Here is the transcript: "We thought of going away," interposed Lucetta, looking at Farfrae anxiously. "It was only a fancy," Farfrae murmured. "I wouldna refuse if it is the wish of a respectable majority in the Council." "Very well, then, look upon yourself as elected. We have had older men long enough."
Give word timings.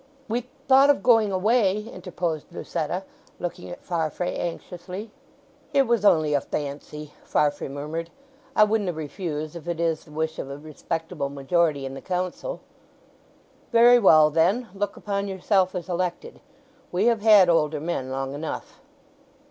"We 0.27 0.49
thought 0.67 0.89
of 0.89 1.03
going 1.03 1.31
away," 1.31 1.81
interposed 1.87 2.51
Lucetta, 2.51 3.03
looking 3.39 3.69
at 3.69 3.85
Farfrae 3.85 4.35
anxiously. 4.35 5.11
"It 5.75 5.83
was 5.83 6.03
only 6.03 6.33
a 6.33 6.41
fancy," 6.41 7.13
Farfrae 7.23 7.67
murmured. 7.67 8.09
"I 8.55 8.63
wouldna 8.63 8.93
refuse 8.93 9.55
if 9.55 9.67
it 9.67 9.79
is 9.79 10.03
the 10.03 10.09
wish 10.11 10.39
of 10.39 10.49
a 10.49 10.57
respectable 10.57 11.29
majority 11.29 11.85
in 11.85 11.93
the 11.93 12.01
Council." 12.01 12.61
"Very 13.71 13.99
well, 13.99 14.31
then, 14.31 14.69
look 14.73 14.97
upon 14.97 15.27
yourself 15.27 15.75
as 15.75 15.87
elected. 15.87 16.41
We 16.91 17.05
have 17.05 17.21
had 17.21 17.47
older 17.47 17.79
men 17.79 18.09
long 18.09 18.33
enough." 18.33 18.81